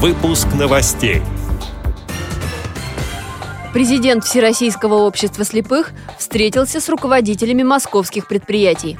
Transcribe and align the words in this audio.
Выпуск 0.00 0.46
новостей. 0.56 1.22
Президент 3.74 4.22
Всероссийского 4.22 4.94
общества 4.94 5.44
слепых 5.44 5.90
встретился 6.16 6.80
с 6.80 6.88
руководителями 6.88 7.64
московских 7.64 8.28
предприятий. 8.28 8.96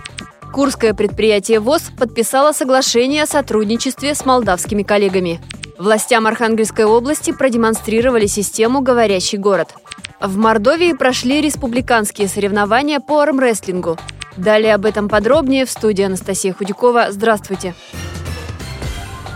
Курское 0.52 0.94
предприятие 0.94 1.60
ВОЗ 1.60 1.92
подписало 1.96 2.50
соглашение 2.50 3.22
о 3.22 3.26
сотрудничестве 3.28 4.12
с 4.12 4.26
молдавскими 4.26 4.82
коллегами. 4.82 5.40
Властям 5.78 6.26
Архангельской 6.26 6.84
области 6.84 7.30
продемонстрировали 7.30 8.26
систему 8.26 8.80
«Говорящий 8.80 9.38
город». 9.38 9.76
В 10.20 10.36
Мордовии 10.36 10.94
прошли 10.94 11.40
республиканские 11.40 12.26
соревнования 12.26 12.98
по 12.98 13.20
армрестлингу. 13.20 13.96
Далее 14.36 14.74
об 14.74 14.84
этом 14.84 15.08
подробнее 15.08 15.64
в 15.64 15.70
студии 15.70 16.02
Анастасия 16.02 16.52
Худякова. 16.52 17.12
Здравствуйте! 17.12 17.76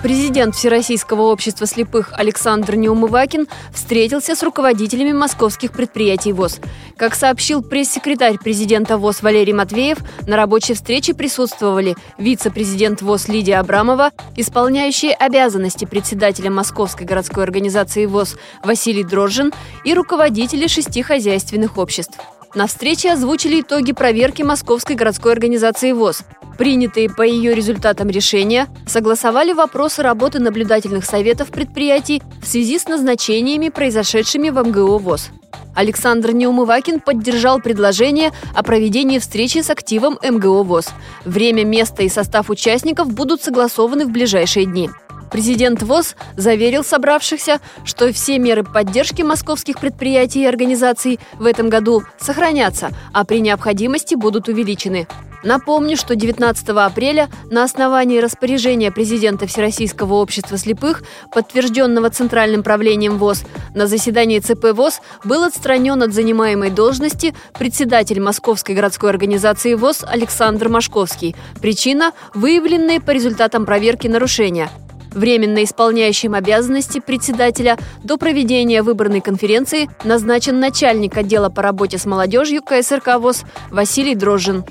Президент 0.02 0.56
Всероссийского 0.56 1.22
общества 1.22 1.64
слепых 1.64 2.10
Александр 2.14 2.74
Неумывакин 2.74 3.46
встретился 3.72 4.34
с 4.34 4.42
руководителями 4.42 5.12
московских 5.12 5.70
предприятий 5.70 6.32
ВОЗ. 6.32 6.58
Как 6.96 7.14
сообщил 7.14 7.62
пресс-секретарь 7.62 8.36
президента 8.36 8.98
ВОЗ 8.98 9.22
Валерий 9.22 9.52
Матвеев, 9.52 9.98
на 10.26 10.36
рабочей 10.36 10.74
встрече 10.74 11.14
присутствовали 11.14 11.94
вице-президент 12.18 13.00
ВОЗ 13.00 13.28
Лидия 13.28 13.60
Абрамова, 13.60 14.10
исполняющие 14.36 15.12
обязанности 15.12 15.84
председателя 15.84 16.50
Московской 16.50 17.06
городской 17.06 17.44
организации 17.44 18.06
ВОЗ 18.06 18.36
Василий 18.64 19.04
Дрожжин 19.04 19.52
и 19.84 19.94
руководители 19.94 20.66
шести 20.66 21.02
хозяйственных 21.02 21.78
обществ. 21.78 22.18
На 22.56 22.66
встрече 22.66 23.12
озвучили 23.12 23.60
итоги 23.60 23.92
проверки 23.92 24.42
Московской 24.42 24.96
городской 24.96 25.32
организации 25.32 25.92
ВОЗ. 25.92 26.24
Принятые 26.62 27.10
по 27.10 27.22
ее 27.22 27.56
результатам 27.56 28.08
решения 28.08 28.68
согласовали 28.86 29.52
вопросы 29.52 30.00
работы 30.00 30.38
наблюдательных 30.38 31.04
советов 31.04 31.48
предприятий 31.48 32.22
в 32.40 32.46
связи 32.46 32.78
с 32.78 32.86
назначениями, 32.86 33.68
произошедшими 33.68 34.48
в 34.48 34.62
МГО 34.62 34.98
ВОЗ. 34.98 35.30
Александр 35.74 36.30
Неумывакин 36.30 37.00
поддержал 37.00 37.58
предложение 37.58 38.30
о 38.54 38.62
проведении 38.62 39.18
встречи 39.18 39.58
с 39.58 39.70
активом 39.70 40.20
МГО 40.22 40.62
ВОЗ. 40.62 40.90
Время, 41.24 41.64
место 41.64 42.04
и 42.04 42.08
состав 42.08 42.48
участников 42.48 43.12
будут 43.12 43.42
согласованы 43.42 44.06
в 44.06 44.12
ближайшие 44.12 44.64
дни. 44.64 44.88
Президент 45.32 45.82
ВОЗ 45.82 46.14
заверил 46.36 46.84
собравшихся, 46.84 47.58
что 47.84 48.12
все 48.12 48.38
меры 48.38 48.62
поддержки 48.62 49.22
московских 49.22 49.80
предприятий 49.80 50.42
и 50.42 50.46
организаций 50.46 51.18
в 51.40 51.46
этом 51.46 51.68
году 51.68 52.04
сохранятся, 52.20 52.92
а 53.12 53.24
при 53.24 53.40
необходимости 53.40 54.14
будут 54.14 54.46
увеличены. 54.46 55.08
Напомню, 55.42 55.96
что 55.96 56.14
19 56.14 56.68
апреля 56.70 57.28
на 57.50 57.64
основании 57.64 58.18
распоряжения 58.18 58.90
президента 58.92 59.46
Всероссийского 59.46 60.14
общества 60.14 60.56
слепых, 60.56 61.02
подтвержденного 61.32 62.10
Центральным 62.10 62.62
правлением 62.62 63.18
ВОЗ, 63.18 63.44
на 63.74 63.86
заседании 63.86 64.38
ЦП 64.38 64.72
ВОЗ 64.72 65.00
был 65.24 65.42
отстранен 65.42 66.02
от 66.02 66.12
занимаемой 66.12 66.70
должности 66.70 67.34
председатель 67.58 68.20
Московской 68.20 68.74
городской 68.74 69.10
организации 69.10 69.74
ВОЗ 69.74 70.04
Александр 70.06 70.68
Машковский. 70.68 71.34
Причина– 71.60 72.12
выявленные 72.34 73.00
по 73.00 73.10
результатам 73.10 73.66
проверки 73.66 74.06
нарушения– 74.06 74.70
Временно 75.14 75.62
исполняющим 75.62 76.34
обязанности 76.34 76.98
председателя 76.98 77.76
до 78.02 78.16
проведения 78.16 78.82
выборной 78.82 79.20
конференции 79.20 79.90
назначен 80.04 80.58
начальник 80.58 81.16
отдела 81.16 81.50
по 81.50 81.60
работе 81.60 81.98
с 81.98 82.06
молодежью 82.06 82.62
КСРК 82.62 83.18
ВОЗ 83.18 83.42
Василий 83.70 84.14
Дрожжин. 84.14 84.64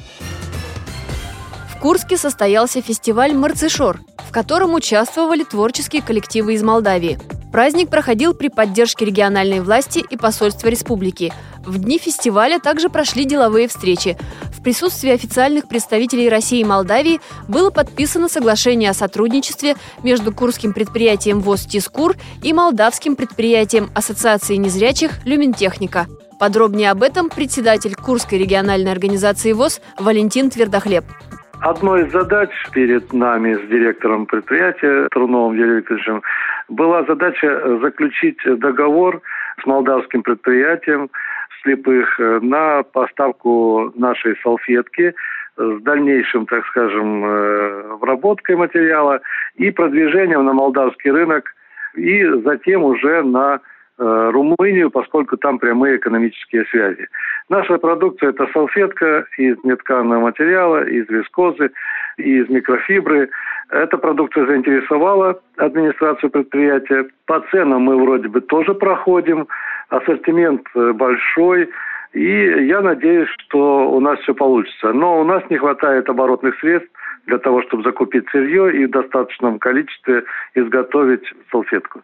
Курске 1.81 2.15
состоялся 2.15 2.79
фестиваль 2.79 3.33
«Марцишор», 3.33 4.01
в 4.17 4.31
котором 4.31 4.75
участвовали 4.75 5.43
творческие 5.43 6.03
коллективы 6.03 6.53
из 6.53 6.61
Молдавии. 6.61 7.17
Праздник 7.51 7.89
проходил 7.89 8.35
при 8.35 8.49
поддержке 8.49 9.03
региональной 9.03 9.61
власти 9.61 10.05
и 10.07 10.15
посольства 10.15 10.67
республики. 10.67 11.33
В 11.65 11.79
дни 11.79 11.97
фестиваля 11.97 12.59
также 12.59 12.89
прошли 12.89 13.25
деловые 13.25 13.67
встречи. 13.67 14.15
В 14.53 14.61
присутствии 14.61 15.09
официальных 15.09 15.67
представителей 15.67 16.29
России 16.29 16.59
и 16.59 16.63
Молдавии 16.63 17.19
было 17.47 17.71
подписано 17.71 18.29
соглашение 18.29 18.91
о 18.91 18.93
сотрудничестве 18.93 19.75
между 20.03 20.31
курским 20.31 20.73
предприятием 20.73 21.39
ВОЗ 21.39 21.65
«Тискур» 21.65 22.15
и 22.43 22.53
молдавским 22.53 23.15
предприятием 23.15 23.89
Ассоциации 23.95 24.57
незрячих 24.57 25.25
«Люментехника». 25.25 26.05
Подробнее 26.39 26.91
об 26.91 27.01
этом 27.01 27.29
председатель 27.29 27.95
Курской 27.95 28.37
региональной 28.37 28.91
организации 28.91 29.51
ВОЗ 29.53 29.81
Валентин 29.97 30.51
Твердохлеб. 30.51 31.05
Одной 31.61 32.05
из 32.07 32.11
задач 32.11 32.49
перед 32.73 33.13
нами 33.13 33.53
с 33.53 33.67
директором 33.69 34.25
предприятия 34.25 35.07
Труновым 35.11 35.55
Юрием 35.55 35.77
Викторовичем 35.77 36.23
была 36.69 37.03
задача 37.03 37.77
заключить 37.83 38.39
договор 38.43 39.21
с 39.61 39.65
молдавским 39.67 40.23
предприятием 40.23 41.11
слепых 41.61 42.19
э, 42.19 42.39
на 42.41 42.81
поставку 42.81 43.93
нашей 43.95 44.35
салфетки 44.41 45.13
с 45.55 45.81
дальнейшим, 45.83 46.47
так 46.47 46.65
скажем, 46.65 47.25
э, 47.25 47.93
обработкой 47.93 48.55
материала 48.55 49.21
и 49.53 49.69
продвижением 49.69 50.43
на 50.43 50.53
молдавский 50.53 51.11
рынок, 51.11 51.53
и 51.93 52.25
затем 52.43 52.83
уже 52.83 53.21
на 53.21 53.59
э, 53.99 54.29
Румынию, 54.33 54.89
поскольку 54.89 55.37
там 55.37 55.59
прямые 55.59 55.97
экономические 55.97 56.65
связи. 56.71 57.07
Наша 57.51 57.77
продукция– 57.79 58.29
это 58.31 58.47
салфетка 58.53 59.25
из 59.37 59.57
нетканного 59.65 60.21
материала, 60.21 60.87
из 60.87 61.09
вискозы, 61.09 61.71
из 62.15 62.47
микрофибры. 62.47 63.29
Эта 63.69 63.97
продукция 63.97 64.45
заинтересовала 64.45 65.37
администрацию 65.57 66.29
предприятия. 66.29 67.07
По 67.25 67.41
ценам 67.51 67.81
мы 67.81 68.01
вроде 68.01 68.29
бы 68.29 68.39
тоже 68.39 68.73
проходим 68.73 69.49
ассортимент 69.89 70.65
э, 70.75 70.93
большой, 70.93 71.69
и 72.13 72.67
я 72.67 72.79
надеюсь, 72.79 73.27
что 73.39 73.91
у 73.91 73.99
нас 73.99 74.17
все 74.19 74.33
получится. 74.33 74.93
Но 74.93 75.19
у 75.19 75.25
нас 75.25 75.43
не 75.49 75.57
хватает 75.57 76.07
оборотных 76.07 76.57
средств 76.61 76.89
для 77.27 77.37
того, 77.37 77.61
чтобы 77.63 77.83
закупить 77.83 78.27
сырье 78.29 78.75
и 78.75 78.85
в 78.85 78.91
достаточном 78.91 79.59
количестве 79.59 80.23
изготовить 80.55 81.23
салфетку. 81.51 82.01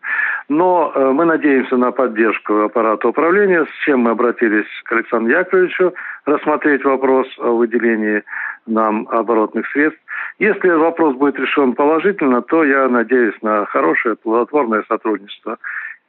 Но 0.50 0.92
э, 0.94 1.12
мы 1.12 1.26
надеемся 1.26 1.78
на 1.78 1.92
поддержку 1.92 2.62
аппарата 2.62 3.08
управления, 3.08 3.66
с 3.66 3.86
чем 3.86 4.02
мы 4.02 4.12
обратились 4.12 4.68
к 4.86 4.92
Александру 4.92 5.32
Яковлевичу 5.32 5.94
рассмотреть 6.26 6.84
вопрос 6.84 7.28
о 7.40 7.52
выделении 7.52 8.24
нам 8.68 9.08
оборотных 9.10 9.68
средств. 9.72 10.02
Если 10.40 10.70
вопрос 10.70 11.16
будет 11.16 11.40
решен 11.40 11.74
положительно, 11.74 12.42
то 12.42 12.64
я 12.64 12.88
надеюсь 12.88 13.36
на 13.42 13.66
хорошее 13.66 14.16
плодотворное 14.16 14.84
сотрудничество 14.88 15.58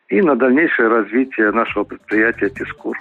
и 0.08 0.20
на 0.20 0.36
дальнейшее 0.36 0.88
развитие 0.88 1.50
нашего 1.52 1.84
предприятия 1.84 2.48
«Тискур». 2.50 2.96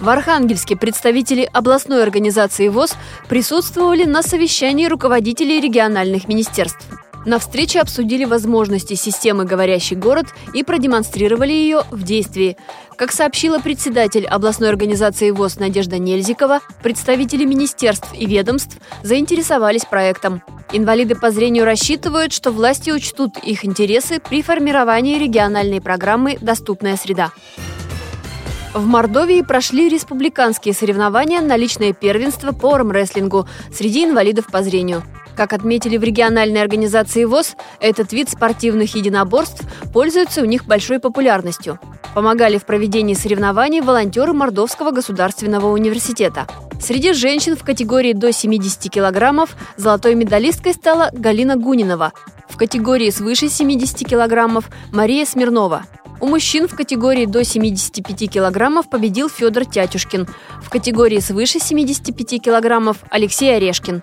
В 0.00 0.08
Архангельске 0.08 0.76
представители 0.76 1.48
областной 1.52 2.02
организации 2.02 2.68
ВОЗ 2.68 2.96
присутствовали 3.28 4.04
на 4.04 4.22
совещании 4.22 4.86
руководителей 4.86 5.60
региональных 5.60 6.26
министерств. 6.26 6.84
На 7.24 7.38
встрече 7.38 7.80
обсудили 7.80 8.26
возможности 8.26 8.94
системы 8.94 9.46
«Говорящий 9.46 9.96
город» 9.96 10.26
и 10.52 10.62
продемонстрировали 10.62 11.52
ее 11.52 11.84
в 11.90 12.02
действии. 12.02 12.58
Как 12.96 13.12
сообщила 13.12 13.60
председатель 13.60 14.26
областной 14.26 14.68
организации 14.68 15.30
ВОЗ 15.30 15.58
Надежда 15.58 15.98
Нельзикова, 15.98 16.60
представители 16.82 17.44
министерств 17.44 18.08
и 18.12 18.26
ведомств 18.26 18.76
заинтересовались 19.02 19.86
проектом. 19.86 20.42
Инвалиды 20.72 21.14
по 21.14 21.30
зрению 21.30 21.64
рассчитывают, 21.64 22.32
что 22.32 22.50
власти 22.50 22.90
учтут 22.90 23.38
их 23.38 23.64
интересы 23.64 24.20
при 24.20 24.42
формировании 24.42 25.18
региональной 25.18 25.80
программы 25.80 26.36
«Доступная 26.40 26.96
среда». 26.96 27.32
В 28.74 28.86
Мордовии 28.86 29.40
прошли 29.42 29.88
республиканские 29.88 30.74
соревнования 30.74 31.40
на 31.40 31.56
личное 31.56 31.92
первенство 31.92 32.50
по 32.50 32.74
армрестлингу 32.74 33.46
среди 33.72 34.04
инвалидов 34.04 34.46
по 34.50 34.64
зрению. 34.64 35.04
Как 35.36 35.52
отметили 35.52 35.96
в 35.96 36.04
региональной 36.04 36.62
организации 36.62 37.24
ВОЗ, 37.24 37.56
этот 37.80 38.12
вид 38.12 38.30
спортивных 38.30 38.94
единоборств 38.94 39.62
пользуется 39.92 40.42
у 40.42 40.44
них 40.44 40.64
большой 40.64 41.00
популярностью. 41.00 41.80
Помогали 42.14 42.58
в 42.58 42.64
проведении 42.64 43.14
соревнований 43.14 43.80
волонтеры 43.80 44.32
Мордовского 44.32 44.92
государственного 44.92 45.72
университета. 45.72 46.46
Среди 46.80 47.12
женщин 47.12 47.56
в 47.56 47.64
категории 47.64 48.12
до 48.12 48.32
70 48.32 48.90
килограммов 48.92 49.56
золотой 49.76 50.14
медалисткой 50.14 50.74
стала 50.74 51.10
Галина 51.12 51.56
Гунинова. 51.56 52.12
В 52.48 52.56
категории 52.56 53.10
свыше 53.10 53.48
70 53.48 54.08
килограммов– 54.08 54.70
Мария 54.92 55.24
Смирнова. 55.24 55.82
У 56.20 56.28
мужчин 56.28 56.68
в 56.68 56.76
категории 56.76 57.26
до 57.26 57.42
75 57.42 58.30
килограммов 58.30 58.88
победил 58.88 59.28
Федор 59.28 59.64
Тятюшкин. 59.64 60.28
В 60.62 60.70
категории 60.70 61.18
свыше 61.18 61.58
75 61.58 62.40
килограммов– 62.40 62.98
Алексей 63.10 63.56
Орешкин. 63.56 64.02